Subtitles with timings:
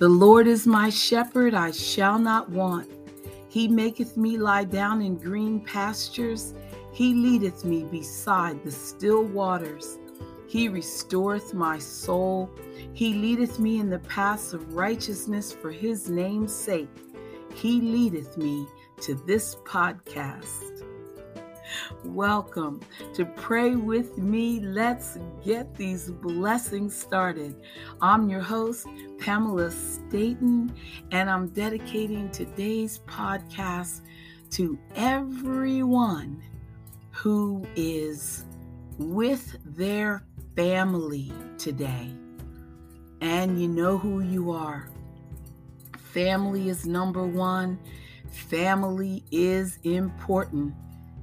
[0.00, 2.90] The Lord is my shepherd, I shall not want.
[3.50, 6.54] He maketh me lie down in green pastures.
[6.90, 9.98] He leadeth me beside the still waters.
[10.48, 12.48] He restoreth my soul.
[12.94, 16.88] He leadeth me in the paths of righteousness for his name's sake.
[17.54, 18.66] He leadeth me
[19.02, 20.79] to this podcast.
[22.04, 22.80] Welcome
[23.14, 24.60] to Pray With Me.
[24.60, 27.56] Let's get these blessings started.
[28.00, 28.86] I'm your host,
[29.18, 30.72] Pamela Staten,
[31.10, 34.00] and I'm dedicating today's podcast
[34.52, 36.42] to everyone
[37.10, 38.44] who is
[38.98, 40.24] with their
[40.56, 42.14] family today.
[43.20, 44.88] And you know who you are.
[45.98, 47.78] Family is number one.
[48.30, 50.72] Family is important.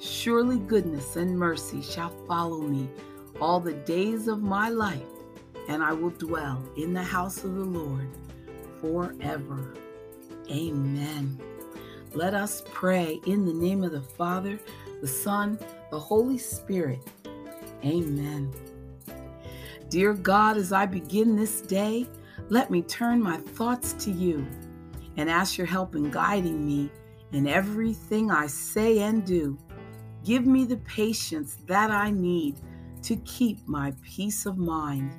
[0.00, 2.88] Surely goodness and mercy shall follow me
[3.40, 5.02] all the days of my life,
[5.68, 8.08] and I will dwell in the house of the Lord
[8.80, 9.74] forever.
[10.50, 11.40] Amen.
[12.14, 14.58] Let us pray in the name of the Father,
[15.00, 15.58] the Son,
[15.90, 17.00] the Holy Spirit.
[17.84, 18.52] Amen.
[19.88, 22.06] Dear God, as I begin this day,
[22.50, 24.46] let me turn my thoughts to you
[25.16, 26.90] and ask your help in guiding me
[27.32, 29.58] in everything I say and do.
[30.28, 32.60] Give me the patience that I need
[33.00, 35.16] to keep my peace of mind.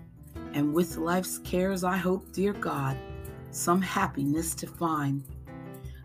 [0.54, 2.96] And with life's cares, I hope, dear God,
[3.50, 5.24] some happiness to find.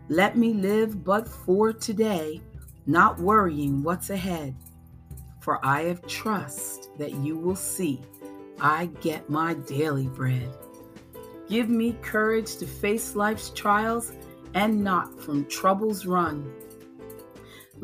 [0.09, 2.41] Let me live but for today,
[2.87, 4.55] not worrying what's ahead.
[5.39, 8.01] For I have trust that you will see
[8.59, 10.49] I get my daily bread.
[11.47, 14.13] Give me courage to face life's trials
[14.55, 16.51] and not from troubles run.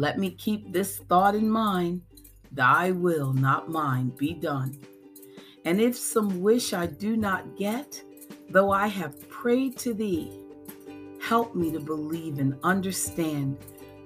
[0.01, 2.01] Let me keep this thought in mind
[2.51, 4.79] Thy will, not mine, be done.
[5.63, 8.01] And if some wish I do not get,
[8.49, 10.31] though I have prayed to Thee,
[11.21, 13.59] help me to believe and understand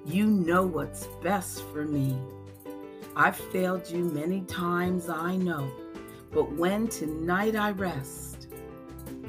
[0.05, 2.19] you know what's best for me.
[3.15, 5.71] I've failed you many times, I know,
[6.33, 8.49] but when tonight I rest,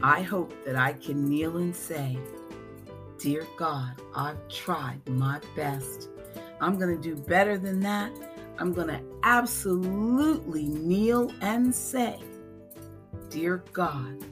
[0.02, 2.18] I hope that I can kneel and say,
[3.18, 6.08] Dear God, I've tried my best.
[6.60, 8.10] I'm going to do better than that.
[8.58, 12.18] I'm going to absolutely kneel and say,
[13.28, 14.24] Dear God,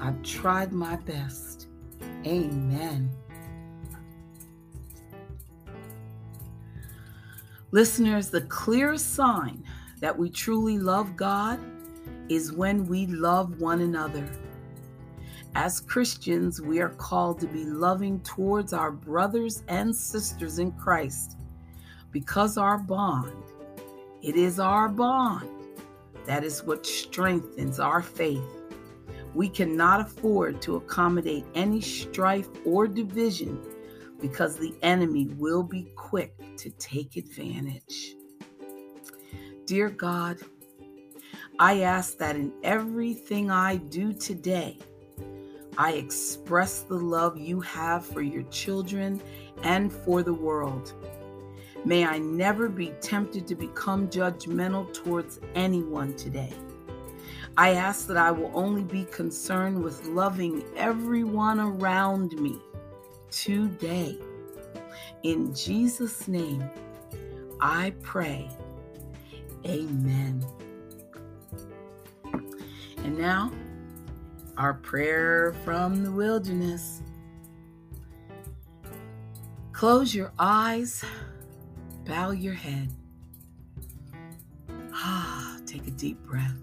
[0.00, 1.68] I've tried my best.
[2.26, 3.10] Amen.
[7.70, 9.62] Listeners, the clearest sign
[10.00, 11.60] that we truly love God
[12.28, 14.28] is when we love one another.
[15.54, 21.37] As Christians, we are called to be loving towards our brothers and sisters in Christ
[22.10, 23.42] because our bond,
[24.22, 25.48] it is our bond
[26.28, 28.44] that is what strengthens our faith.
[29.34, 33.62] We cannot afford to accommodate any strife or division
[34.20, 38.14] because the enemy will be quick to take advantage.
[39.64, 40.38] Dear God,
[41.58, 44.78] I ask that in everything I do today,
[45.78, 49.20] I express the love you have for your children
[49.62, 50.92] and for the world.
[51.84, 56.52] May I never be tempted to become judgmental towards anyone today.
[57.56, 62.60] I ask that I will only be concerned with loving everyone around me
[63.30, 64.18] today.
[65.22, 66.68] In Jesus' name,
[67.60, 68.48] I pray.
[69.66, 70.44] Amen.
[72.98, 73.50] And now,
[74.56, 77.02] our prayer from the wilderness.
[79.72, 81.04] Close your eyes
[82.08, 82.88] bow your head.
[84.94, 86.56] Ah, take a deep breath.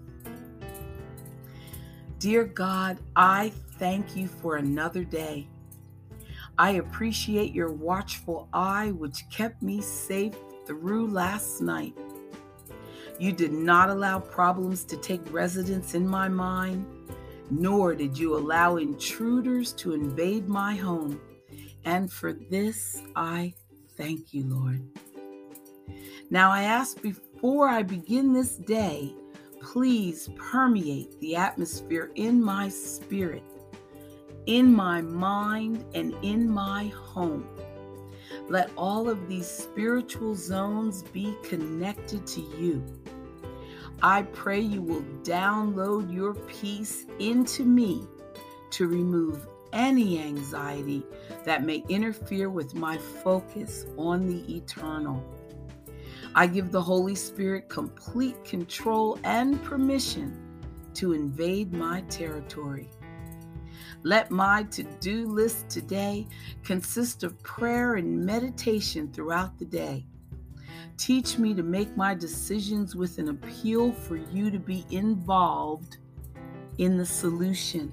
[2.18, 5.46] Dear God, I thank you for another day.
[6.58, 10.34] I appreciate your watchful eye, which kept me safe
[10.66, 11.96] through last night.
[13.20, 16.84] You did not allow problems to take residence in my mind,
[17.50, 21.20] nor did you allow intruders to invade my home.
[21.84, 23.54] And for this, I
[23.96, 24.82] thank you, Lord.
[26.30, 29.14] Now I ask before I begin this day,
[29.60, 33.42] please permeate the atmosphere in my spirit.
[34.46, 37.46] in my mind, and in my home.
[38.48, 42.84] Let all of these spiritual zones be connected to you.
[44.02, 48.06] I pray you will download your peace into me
[48.70, 51.02] to remove any anxiety
[51.44, 55.22] that may interfere with my focus on the eternal.
[56.38, 60.38] I give the Holy Spirit complete control and permission
[60.92, 62.90] to invade my territory.
[64.02, 66.28] Let my to do list today
[66.62, 70.04] consist of prayer and meditation throughout the day.
[70.98, 75.96] Teach me to make my decisions with an appeal for you to be involved
[76.76, 77.90] in the solution.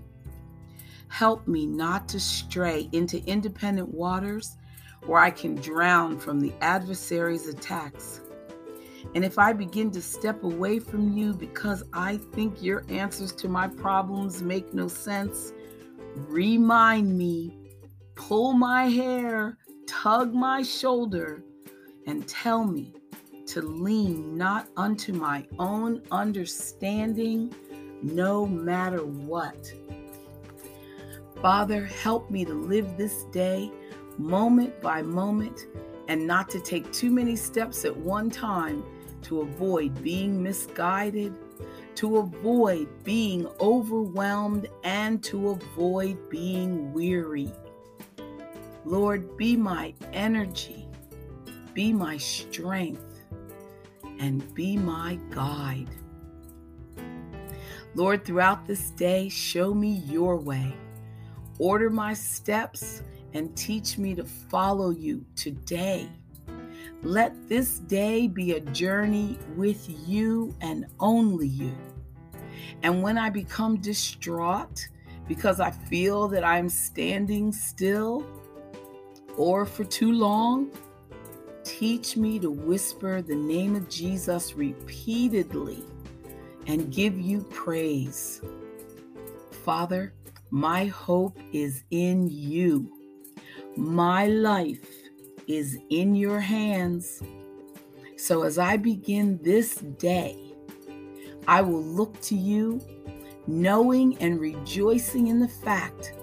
[1.08, 4.58] Help me not to stray into independent waters
[5.06, 8.20] where I can drown from the adversary's attacks.
[9.16, 13.48] And if I begin to step away from you because I think your answers to
[13.48, 15.54] my problems make no sense,
[16.16, 17.58] remind me,
[18.16, 19.58] pull my hair,
[19.88, 21.44] tug my shoulder,
[22.08, 22.94] and tell me
[23.48, 27.54] to lean not unto my own understanding,
[28.02, 29.72] no matter what.
[31.42, 33.72] Father, help me to live this day
[34.18, 35.68] moment by moment
[36.08, 38.84] and not to take too many steps at one time
[39.24, 41.34] to avoid being misguided,
[41.96, 47.52] to avoid being overwhelmed, and to avoid being weary.
[48.86, 50.84] Lord, be my energy
[51.74, 53.22] be my strength,
[54.20, 55.90] and be my guide.
[57.96, 60.74] Lord, throughout this day, show me your way.
[61.60, 63.04] Order my steps
[63.34, 66.10] and teach me to follow you today.
[67.04, 71.76] Let this day be a journey with you and only you.
[72.82, 74.88] And when I become distraught
[75.28, 78.26] because I feel that I'm standing still
[79.38, 80.72] or for too long,
[81.64, 85.82] Teach me to whisper the name of Jesus repeatedly
[86.68, 88.42] and give you praise.
[89.64, 90.14] Father,
[90.50, 92.92] my hope is in you.
[93.78, 94.86] My life
[95.48, 97.22] is in your hands.
[98.18, 100.38] So as I begin this day,
[101.48, 102.82] I will look to you,
[103.48, 106.14] knowing and rejoicing in the fact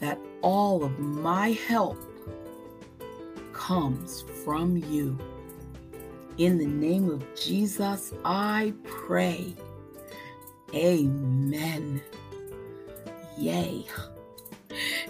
[0.00, 1.98] that all of my help
[3.52, 5.18] comes from you.
[6.38, 9.54] In the name of Jesus, I pray.
[10.72, 12.00] Amen.
[13.36, 13.84] Yay.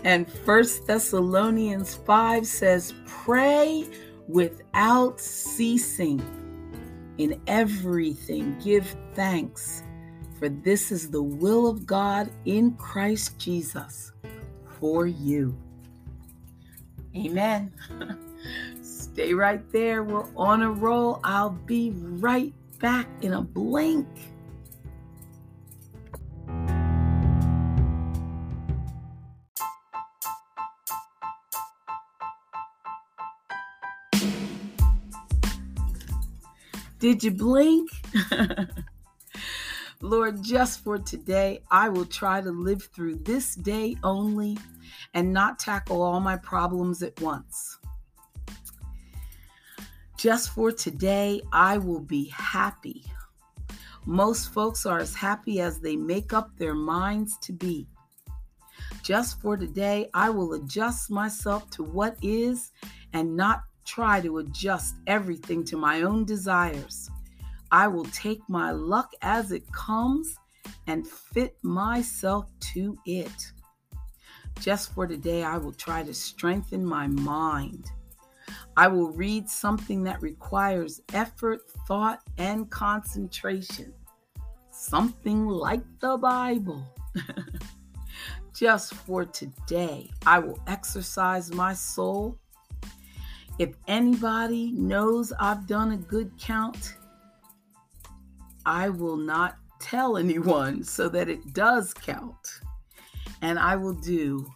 [0.05, 3.87] And First Thessalonians 5 says, Pray
[4.29, 6.23] without ceasing.
[7.19, 9.83] In everything, give thanks,
[10.39, 14.13] for this is the will of God in Christ Jesus
[14.79, 15.57] for you.
[17.17, 17.73] Amen.
[18.83, 20.05] Stay right there.
[20.05, 21.21] We're on a roll.
[21.25, 24.07] I'll be right back in a blink.
[36.99, 37.91] Did you blink?
[40.01, 44.59] Lord, just for today, I will try to live through this day only
[45.15, 47.79] and not tackle all my problems at once.
[50.17, 53.05] Just for today, I will be happy.
[54.05, 57.87] Most folks are as happy as they make up their minds to be.
[59.05, 62.73] Just for today, I will adjust myself to what is
[63.13, 67.11] and not try to adjust everything to my own desires.
[67.73, 70.37] I will take my luck as it comes
[70.87, 73.53] and fit myself to it.
[74.61, 77.91] Just for today, I will try to strengthen my mind.
[78.77, 83.93] I will read something that requires effort, thought, and concentration.
[84.71, 86.85] Something like the Bible.
[88.55, 92.39] Just for today, I will exercise my soul.
[93.59, 96.95] If anybody knows I've done a good count,
[98.65, 102.61] I will not tell anyone so that it does count.
[103.43, 104.47] And I will do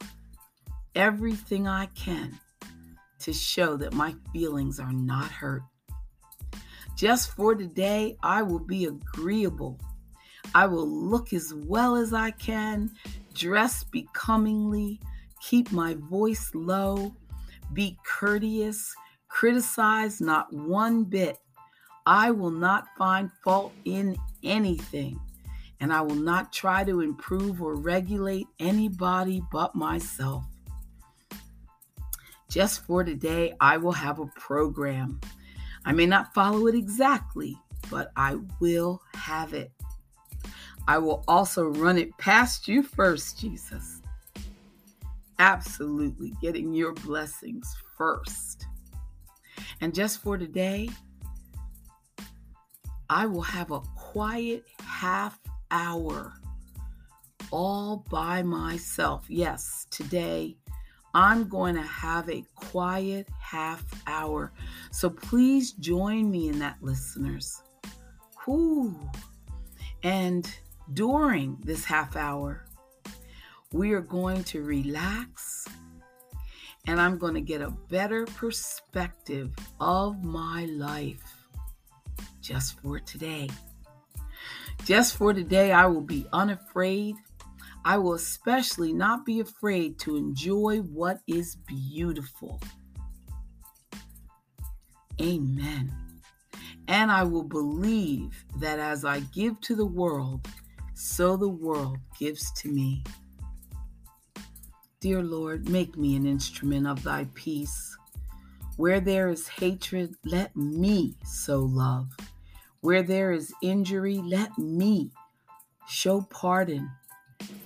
[0.94, 2.38] everything I can
[3.20, 5.62] to show that my feelings are not hurt.
[6.96, 9.80] Just for today, I will be agreeable.
[10.54, 12.90] I will look as well as I can,
[13.34, 15.00] dress becomingly,
[15.40, 17.14] keep my voice low,
[17.72, 18.94] be courteous,
[19.28, 21.38] criticize not one bit.
[22.06, 25.20] I will not find fault in anything,
[25.80, 30.44] and I will not try to improve or regulate anybody but myself.
[32.50, 35.20] Just for today, I will have a program.
[35.86, 37.56] I may not follow it exactly,
[37.90, 39.72] but I will have it.
[40.86, 44.01] I will also run it past you first, Jesus.
[45.42, 48.68] Absolutely getting your blessings first.
[49.80, 50.88] And just for today,
[53.10, 55.40] I will have a quiet half
[55.72, 56.34] hour
[57.50, 59.24] all by myself.
[59.26, 60.56] Yes, today
[61.12, 64.52] I'm going to have a quiet half hour.
[64.92, 67.60] So please join me in that, listeners.
[68.44, 68.96] Whew.
[70.04, 70.48] And
[70.94, 72.64] during this half hour,
[73.72, 75.66] we are going to relax
[76.86, 81.22] and I'm going to get a better perspective of my life
[82.40, 83.48] just for today.
[84.84, 87.14] Just for today, I will be unafraid.
[87.84, 92.60] I will especially not be afraid to enjoy what is beautiful.
[95.20, 95.92] Amen.
[96.88, 100.48] And I will believe that as I give to the world,
[100.94, 103.04] so the world gives to me.
[105.02, 107.98] Dear Lord, make me an instrument of thy peace.
[108.76, 112.06] Where there is hatred, let me sow love.
[112.82, 115.10] Where there is injury, let me
[115.88, 116.88] show pardon.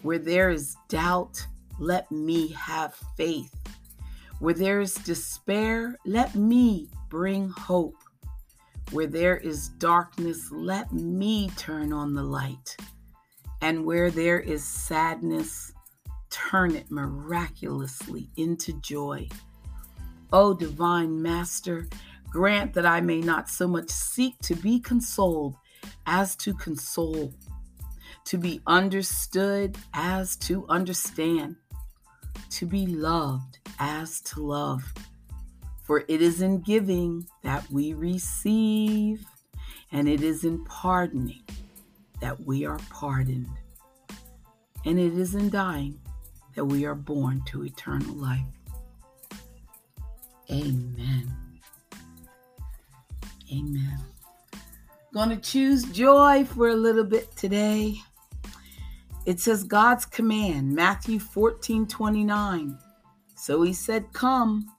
[0.01, 1.47] Where there is doubt,
[1.79, 3.55] let me have faith.
[4.39, 7.97] Where there is despair, let me bring hope.
[8.93, 12.79] Where there is darkness, let me turn on the light.
[13.61, 15.75] And where there is sadness,
[16.37, 19.29] turn it miraculously into joy.
[20.33, 21.89] O divine Master,
[22.29, 25.57] Grant that I may not so much seek to be consoled
[26.05, 27.33] as to console,
[28.27, 31.57] to be understood as to understand,
[32.51, 34.83] to be loved as to love.
[35.85, 39.25] For it is in giving that we receive,
[39.93, 41.45] and it is in pardoning
[42.21, 43.49] that we are pardoned,
[44.85, 45.99] and it is in dying
[46.57, 48.41] that we are born to eternal life.
[50.51, 51.33] Amen.
[53.53, 53.99] Amen.
[55.13, 57.97] Going to choose joy for a little bit today.
[59.27, 62.79] It says God's command, Matthew 14 29.
[63.37, 64.73] So he said, Come.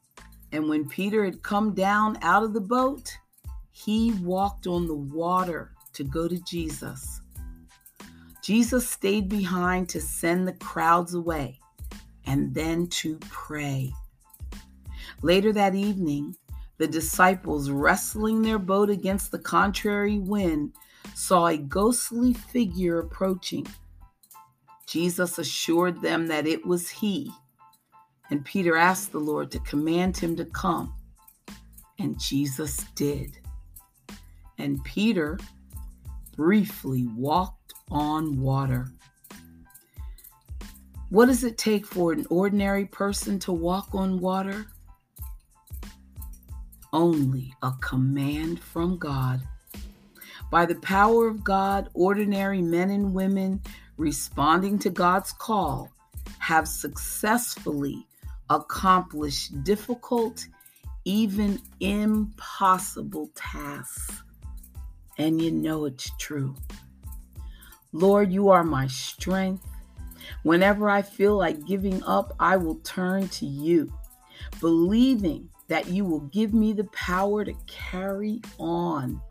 [0.52, 3.16] And when Peter had come down out of the boat,
[3.72, 7.22] he walked on the water to go to Jesus.
[8.42, 11.60] Jesus stayed behind to send the crowds away
[12.28, 13.92] and then to pray.
[15.24, 16.36] Later that evening,
[16.78, 20.74] the disciples, wrestling their boat against the contrary wind,
[21.16, 23.66] saw a ghostly figure approaching.
[24.86, 27.32] Jesus assured them that it was he,
[28.30, 30.94] and Peter asked the Lord to command him to come,
[31.98, 33.40] and Jesus did.
[34.60, 35.40] And Peter
[36.36, 38.88] briefly walked on water.
[41.10, 44.68] What does it take for an ordinary person to walk on water?
[46.94, 49.42] only a command from God.
[50.50, 53.62] By the power of God, ordinary men and women
[53.98, 55.92] responding to God's call
[56.40, 58.08] have successfully
[58.50, 60.48] accomplished difficult,
[61.06, 64.24] even impossible tasks.
[65.18, 66.56] And you know it's true.
[67.92, 69.66] Lord, you are my strength.
[70.44, 73.92] Whenever I feel like giving up, I will turn to you,
[74.60, 79.22] believing that you will give me the power to carry on.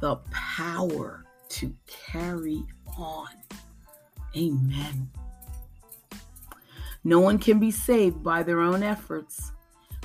[0.00, 2.64] The power to carry
[2.96, 3.28] on.
[4.36, 5.10] Amen.
[7.04, 9.52] No one can be saved by their own efforts.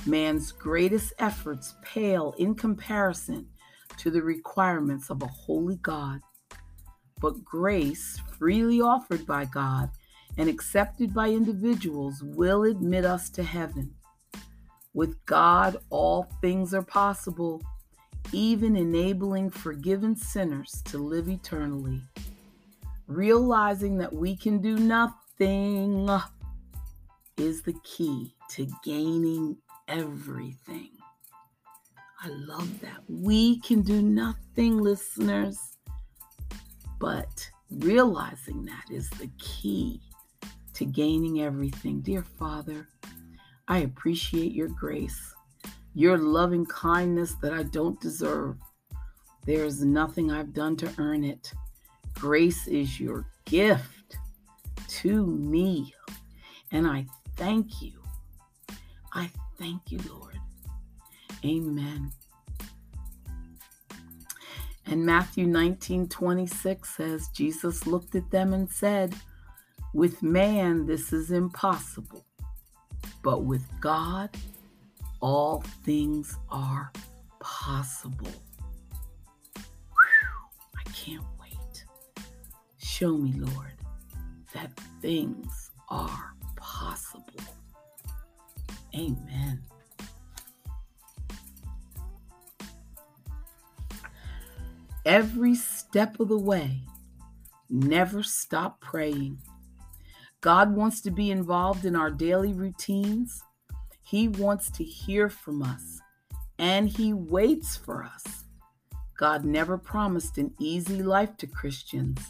[0.04, 3.46] Man's greatest efforts pale in comparison
[3.98, 6.20] to the requirements of a holy God.
[7.20, 9.90] But grace, freely offered by God
[10.38, 13.92] and accepted by individuals, will admit us to heaven.
[14.94, 17.60] With God, all things are possible,
[18.32, 22.00] even enabling forgiven sinners to live eternally.
[23.08, 26.08] Realizing that we can do nothing
[27.36, 29.56] is the key to gaining
[29.88, 30.90] everything.
[32.20, 33.00] I love that.
[33.08, 35.58] We can do nothing, listeners,
[37.00, 40.00] but realizing that is the key
[40.78, 42.00] to gaining everything.
[42.00, 42.86] Dear Father,
[43.66, 45.34] I appreciate your grace,
[45.94, 48.56] your loving kindness that I don't deserve.
[49.44, 51.52] There is nothing I've done to earn it.
[52.14, 54.18] grace is your gift
[54.88, 55.92] to me.
[56.70, 58.00] And I thank you.
[59.12, 60.38] I thank you, Lord.
[61.44, 62.12] Amen.
[64.86, 69.14] And Matthew 19 26 says, Jesus looked at them and said,
[69.94, 72.24] With man, this is impossible,
[73.22, 74.30] but with God,
[75.20, 76.92] all things are
[77.40, 78.28] possible.
[79.56, 81.84] Whew, I can't wait.
[82.76, 83.72] Show me, Lord,
[84.54, 87.24] that things are possible.
[88.94, 89.62] Amen.
[95.04, 96.82] Every step of the way,
[97.70, 99.38] never stop praying.
[100.40, 103.42] God wants to be involved in our daily routines.
[104.02, 106.00] He wants to hear from us,
[106.58, 108.44] and He waits for us.
[109.18, 112.20] God never promised an easy life to Christians.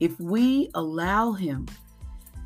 [0.00, 1.68] If we allow Him,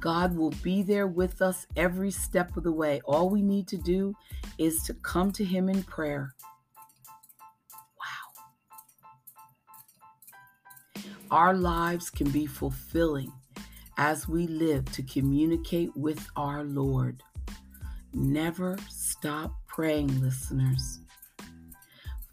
[0.01, 3.01] God will be there with us every step of the way.
[3.05, 4.17] All we need to do
[4.59, 6.35] is to come to Him in prayer.
[10.97, 11.03] Wow.
[11.31, 13.33] Our lives can be fulfilling
[14.05, 17.23] as we live to communicate with our Lord.
[18.13, 20.99] Never stop praying, listeners.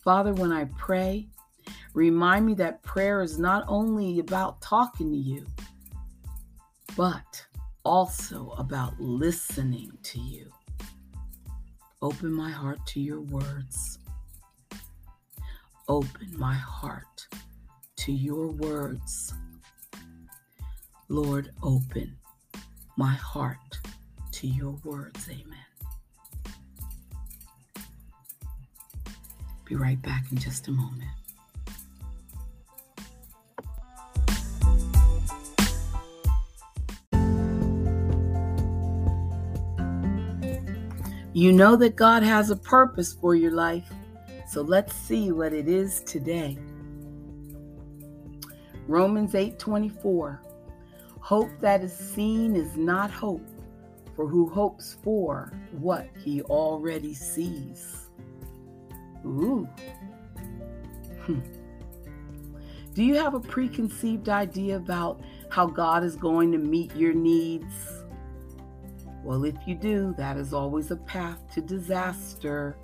[0.03, 1.27] Father, when I pray,
[1.93, 5.45] remind me that prayer is not only about talking to you,
[6.97, 7.45] but
[7.85, 10.51] also about listening to you.
[12.01, 13.99] Open my heart to your words.
[15.87, 17.27] Open my heart
[17.97, 19.35] to your words.
[21.11, 22.15] Lord, open
[22.95, 23.79] my heart
[24.31, 25.27] to your words.
[25.27, 25.57] Amen.
[29.65, 31.09] Be right back in just a moment.
[41.33, 43.89] You know that God has a purpose for your life,
[44.47, 46.59] so let's see what it is today.
[48.87, 50.41] Romans 8:24
[51.29, 53.47] Hope that is seen is not hope,
[54.15, 58.07] for who hopes for what he already sees.
[59.23, 59.69] Ooh.
[61.21, 61.41] Hmm.
[62.95, 67.75] Do you have a preconceived idea about how God is going to meet your needs?
[69.23, 72.75] Well, if you do, that is always a path to disaster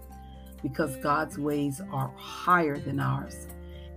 [0.62, 3.48] because God's ways are higher than ours,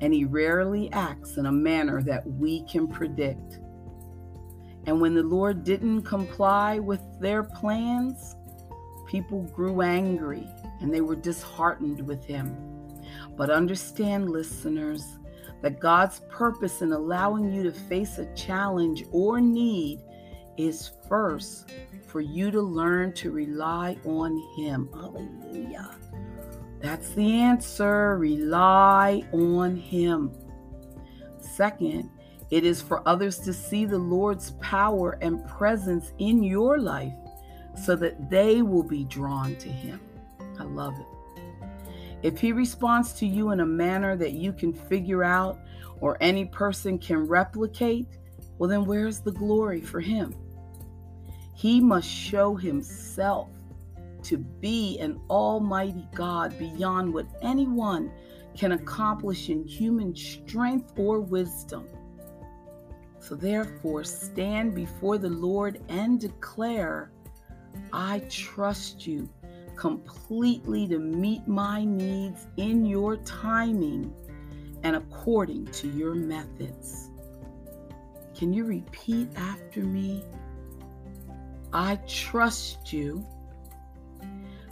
[0.00, 3.60] and He rarely acts in a manner that we can predict.
[4.88, 8.36] And when the Lord didn't comply with their plans,
[9.06, 10.48] people grew angry
[10.80, 12.56] and they were disheartened with Him.
[13.36, 15.18] But understand, listeners,
[15.60, 20.00] that God's purpose in allowing you to face a challenge or need
[20.56, 21.70] is first
[22.06, 24.88] for you to learn to rely on Him.
[24.94, 25.90] Hallelujah.
[26.80, 28.16] That's the answer.
[28.16, 30.32] Rely on Him.
[31.40, 32.08] Second,
[32.50, 37.12] it is for others to see the Lord's power and presence in your life
[37.76, 40.00] so that they will be drawn to Him.
[40.58, 41.06] I love it.
[42.22, 45.58] If He responds to you in a manner that you can figure out
[46.00, 48.06] or any person can replicate,
[48.58, 50.34] well, then where's the glory for Him?
[51.58, 53.48] He must show himself
[54.22, 58.12] to be an almighty God beyond what anyone
[58.56, 61.88] can accomplish in human strength or wisdom.
[63.28, 67.12] So, therefore, stand before the Lord and declare,
[67.92, 69.28] I trust you
[69.76, 74.14] completely to meet my needs in your timing
[74.82, 77.10] and according to your methods.
[78.34, 80.24] Can you repeat after me?
[81.70, 83.26] I trust you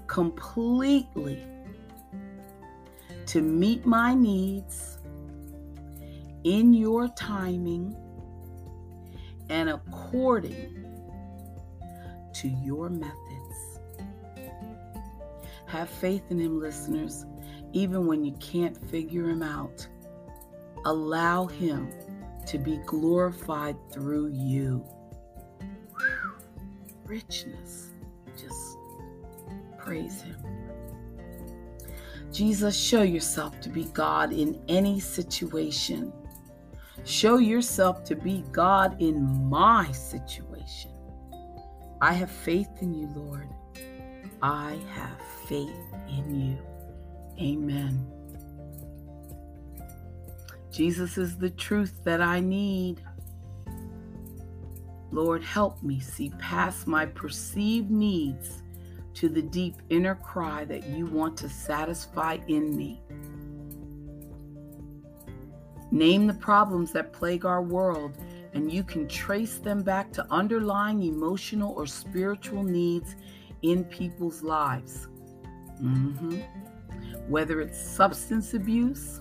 [0.07, 1.45] completely
[3.27, 4.97] to meet my needs
[6.45, 7.95] in your timing
[9.49, 10.85] and according
[12.35, 13.81] to your methods.
[15.67, 17.27] Have faith in Him, listeners,
[17.73, 19.87] even when you can't figure Him out.
[20.85, 21.91] Allow Him
[22.47, 24.85] to be glorified through you
[27.07, 27.91] richness.
[28.37, 28.79] Just
[29.79, 30.37] praise Him.
[32.33, 36.13] Jesus, show yourself to be God in any situation.
[37.07, 40.91] Show yourself to be God in my situation.
[42.01, 43.49] I have faith in you, Lord.
[44.43, 45.71] I have faith
[46.09, 46.59] in you.
[47.41, 48.05] Amen.
[50.73, 53.01] Jesus is the truth that I need.
[55.13, 58.65] Lord, help me see past my perceived needs
[59.15, 63.01] to the deep inner cry that you want to satisfy in me.
[65.91, 68.17] Name the problems that plague our world,
[68.55, 73.15] and you can trace them back to underlying emotional or spiritual needs
[73.63, 75.09] in people's lives.
[75.81, 76.39] Mm-hmm.
[77.29, 79.21] Whether it's substance abuse,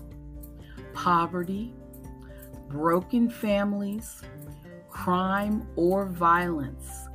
[0.92, 1.72] poverty,
[2.68, 4.22] broken families,
[4.88, 7.08] crime, or violence,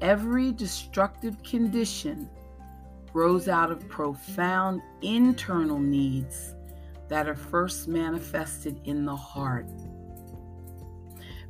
[0.00, 2.28] every destructive condition
[3.12, 6.54] grows out of profound internal needs
[7.08, 9.68] that are first manifested in the heart.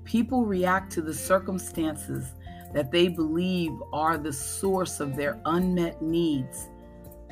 [0.05, 2.33] People react to the circumstances
[2.73, 6.69] that they believe are the source of their unmet needs,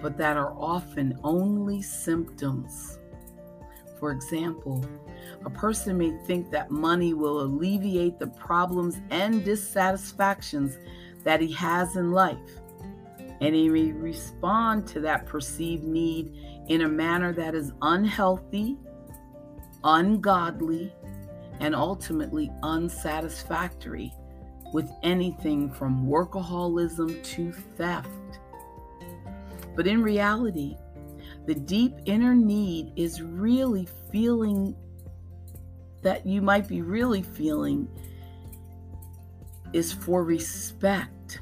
[0.02, 2.98] but that are often only symptoms.
[3.98, 4.84] For example,
[5.44, 10.78] a person may think that money will alleviate the problems and dissatisfactions
[11.24, 12.60] that he has in life,
[13.40, 16.34] and he may respond to that perceived need
[16.68, 18.76] in a manner that is unhealthy,
[19.84, 20.92] ungodly,
[21.60, 24.12] and ultimately unsatisfactory
[24.72, 28.08] with anything from workaholism to theft.
[29.74, 30.76] But in reality,
[31.46, 34.74] the deep inner need is really feeling
[36.02, 37.88] that you might be really feeling
[39.72, 41.40] is for respect,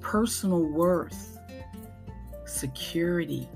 [0.00, 1.38] personal worth,
[2.46, 3.48] security,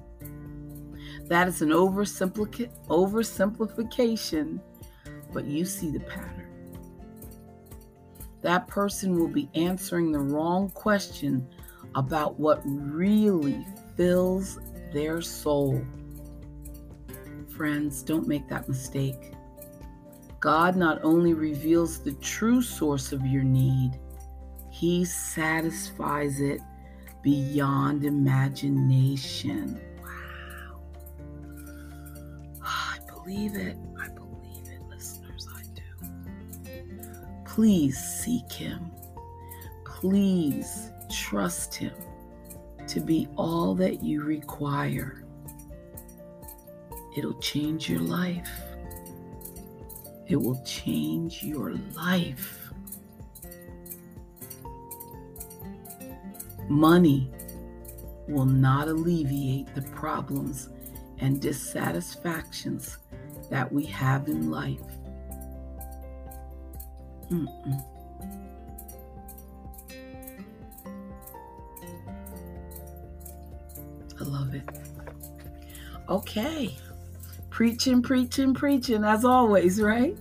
[1.28, 4.60] that is an oversimplification,
[5.32, 6.50] but you see the pattern.
[8.42, 11.48] That person will be answering the wrong question
[11.94, 14.58] about what really fills
[14.92, 15.82] their soul.
[17.56, 19.32] Friends, don't make that mistake.
[20.40, 23.98] God not only reveals the true source of your need,
[24.70, 26.60] He satisfies it
[27.22, 29.80] beyond imagination.
[33.24, 33.76] Believe it.
[34.00, 35.48] I believe it, listeners.
[35.54, 36.72] I do.
[37.46, 38.90] Please seek Him.
[39.84, 41.94] Please trust Him
[42.87, 45.24] to be all that you require.
[47.16, 48.50] It'll change your life.
[50.26, 52.60] It will change your life.
[56.68, 57.30] Money
[58.26, 60.70] will not alleviate the problems
[61.18, 62.98] and dissatisfactions
[63.50, 64.80] that we have in life.
[67.30, 67.85] Mm-mm.
[74.20, 74.68] I love it.
[76.09, 76.76] Okay.
[77.50, 80.16] Preaching, preaching, preaching, as always, right?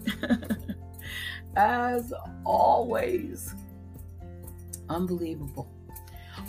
[1.56, 2.14] as
[2.46, 3.56] always.
[4.90, 5.70] Unbelievable.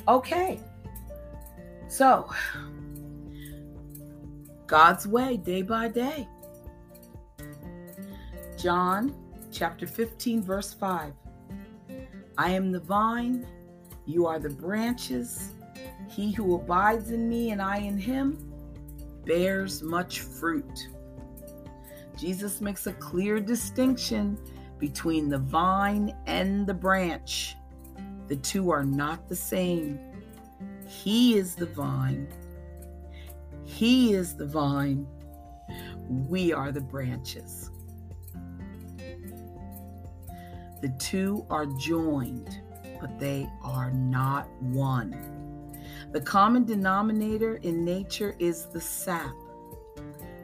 [0.09, 0.61] Okay.
[1.89, 2.31] So,
[4.67, 6.29] God's way, day by day.
[8.65, 9.15] John
[9.53, 11.13] chapter 15, verse 5.
[12.39, 13.47] I am the vine,
[14.07, 15.51] you are the branches.
[16.09, 18.55] He who abides in me and I in him
[19.27, 20.89] bears much fruit.
[22.19, 24.39] Jesus makes a clear distinction
[24.79, 27.57] between the vine and the branch.
[28.29, 30.01] The two are not the same.
[30.89, 32.29] He is the vine.
[33.67, 35.07] He is the vine.
[36.09, 37.71] We are the branches.
[40.85, 42.61] The two are joined,
[43.01, 45.17] but they are not one.
[46.13, 49.33] The common denominator in nature is the sap.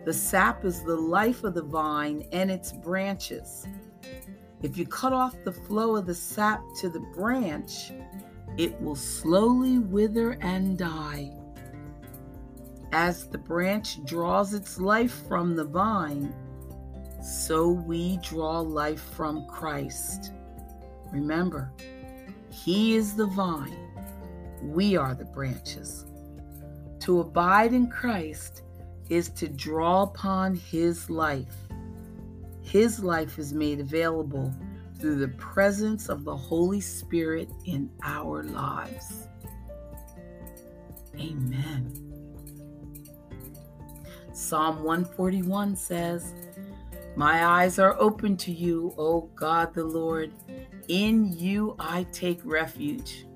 [0.07, 3.66] The sap is the life of the vine and its branches.
[4.62, 7.92] If you cut off the flow of the sap to the branch,
[8.57, 11.33] it will slowly wither and die.
[12.92, 16.35] As the branch draws its life from the vine,
[17.23, 20.33] so we draw life from Christ.
[21.13, 21.73] Remember,
[22.51, 23.89] He is the vine,
[24.63, 26.07] we are the branches.
[27.01, 28.63] To abide in Christ
[29.09, 31.57] is to draw upon His life.
[32.63, 34.55] His life is made available
[35.01, 39.27] through the presence of the Holy Spirit in our lives.
[41.17, 42.11] Amen.
[44.33, 46.33] Psalm 141 says,
[47.16, 50.33] my eyes are open to you, O God the Lord.
[50.88, 53.27] In you I take refuge.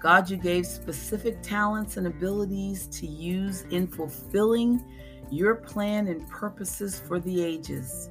[0.00, 4.84] God, you gave specific talents and abilities to use in fulfilling
[5.30, 8.10] your plan and purposes for the ages.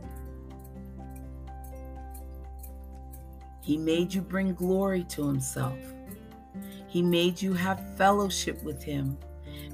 [3.61, 5.79] He made you bring glory to Himself.
[6.87, 9.17] He made you have fellowship with Him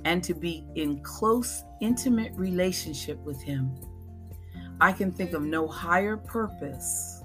[0.05, 3.75] and to be in close, intimate relationship with Him.
[4.82, 7.24] I can think of no higher purpose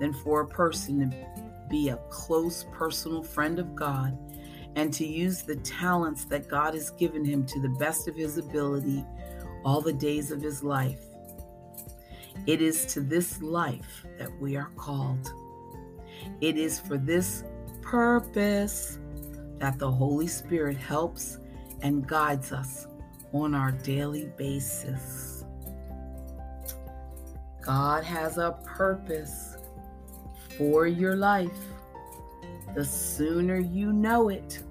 [0.00, 4.16] than for a person to be a close personal friend of God
[4.74, 8.38] and to use the talents that God has given him to the best of his
[8.38, 9.04] ability
[9.66, 11.02] all the days of his life.
[12.46, 15.30] It is to this life that we are called.
[16.40, 17.44] It is for this
[17.82, 18.98] purpose
[19.58, 21.38] that the Holy Spirit helps
[21.82, 22.86] and guides us
[23.34, 25.37] on our daily basis.
[27.68, 29.58] God has a purpose
[30.56, 31.52] for your life.
[32.74, 34.62] The sooner you know it,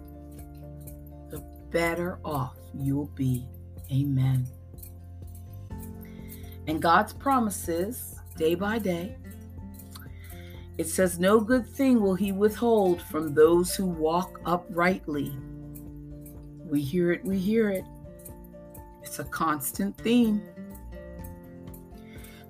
[1.29, 1.37] the
[1.69, 3.45] better off you'll be.
[3.91, 4.47] Amen.
[6.65, 9.15] And God's promises, day by day,
[10.79, 15.37] it says, No good thing will he withhold from those who walk uprightly.
[16.65, 17.85] We hear it, we hear it.
[19.03, 20.41] It's a constant theme.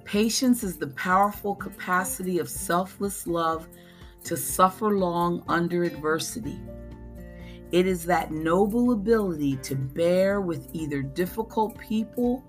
[0.07, 3.67] Patience is the powerful capacity of selfless love
[4.23, 6.61] to suffer long under adversity.
[7.73, 12.41] It is that noble ability to bear with either difficult people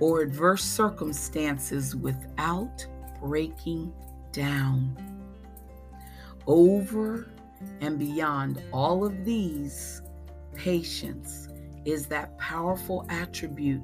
[0.00, 2.84] or adverse circumstances without
[3.22, 3.92] breaking
[4.32, 4.96] down.
[6.48, 7.30] Over
[7.80, 10.02] and beyond all of these,
[10.56, 11.46] patience
[11.84, 13.82] is that powerful attribute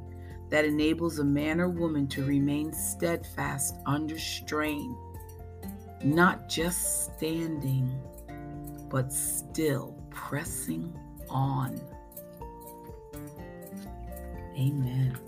[0.54, 4.96] that enables a man or woman to remain steadfast under strain,
[6.04, 8.00] not just standing,
[8.88, 10.96] but still pressing
[11.28, 11.80] on.
[14.56, 15.18] Amen.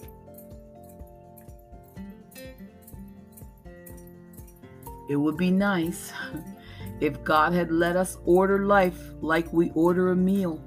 [5.09, 6.13] It would be nice
[7.01, 10.63] if God had let us order life like we order a meal.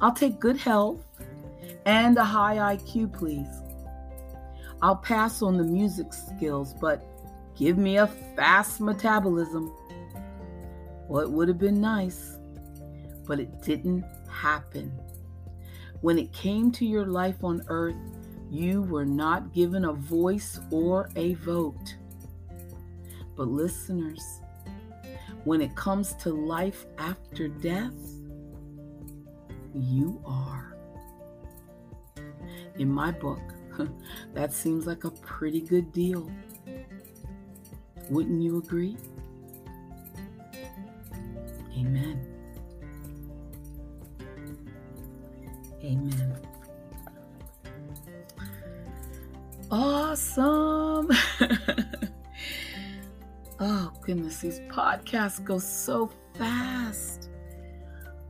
[0.00, 1.04] I'll take good health
[1.86, 3.48] and a high IQ, please.
[4.80, 7.04] I'll pass on the music skills, but
[7.56, 9.72] give me a fast metabolism.
[11.08, 12.38] Well, it would have been nice,
[13.26, 14.92] but it didn't happen.
[16.00, 17.94] When it came to your life on earth,
[18.50, 21.96] you were not given a voice or a vote.
[23.36, 24.22] But, listeners,
[25.44, 27.94] when it comes to life after death,
[29.74, 30.71] you are.
[32.78, 33.40] In my book,
[34.34, 36.30] that seems like a pretty good deal.
[38.10, 38.96] Wouldn't you agree?
[41.76, 42.26] Amen.
[45.82, 46.38] Amen.
[49.70, 51.10] Awesome.
[53.60, 57.30] oh, goodness, these podcasts go so fast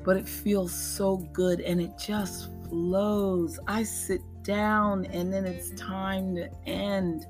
[0.04, 3.58] but it feels so good and it just flows.
[3.66, 7.26] I sit down and then it's time to end.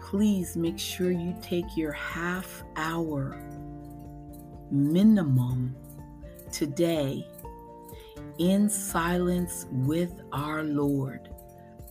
[0.00, 3.40] Please make sure you take your half hour
[4.70, 5.74] minimum
[6.52, 7.26] today
[8.38, 11.30] in silence with our Lord.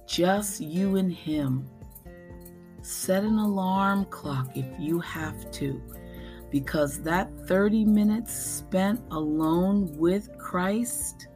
[0.05, 1.69] Just you and Him.
[2.81, 5.81] Set an alarm clock if you have to
[6.51, 11.27] because that 30 minutes spent alone with Christ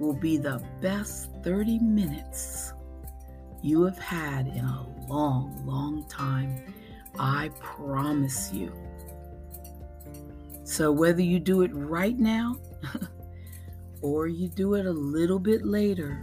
[0.00, 2.72] will be the best 30 minutes
[3.62, 6.74] you have had in a long, long time.
[7.18, 8.72] I promise you.
[10.64, 12.56] So, whether you do it right now
[14.00, 16.22] or you do it a little bit later,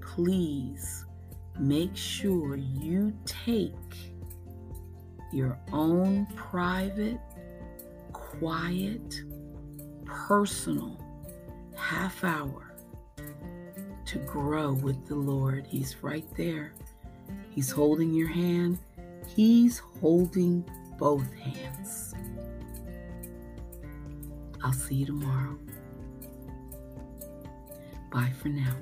[0.00, 1.04] please
[1.58, 3.74] make sure you take
[5.32, 7.20] your own private,
[8.12, 9.22] quiet,
[10.06, 10.96] personal
[11.76, 12.69] half hour
[14.06, 15.66] to grow with the Lord.
[15.66, 16.72] He's right there.
[17.50, 18.78] He's holding your hand.
[19.26, 20.64] He's holding
[20.98, 22.14] both hands.
[24.62, 25.58] I'll see you tomorrow.
[28.10, 28.74] Bye for now.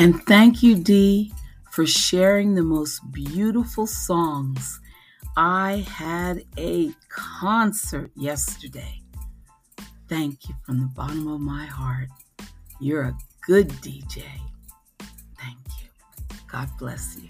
[0.00, 1.30] And thank you, Dee,
[1.72, 4.80] for sharing the most beautiful songs.
[5.36, 9.02] I had a concert yesterday.
[10.08, 12.08] Thank you from the bottom of my heart.
[12.80, 14.24] You're a good DJ.
[15.38, 15.88] Thank you.
[16.50, 17.28] God bless you.